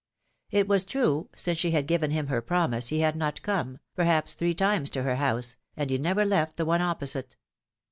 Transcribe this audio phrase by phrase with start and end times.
[0.49, 4.33] It was true, since she had given him her promise, he had not come, perhaps,
[4.33, 7.35] three times to her house, and he never left the one opposite.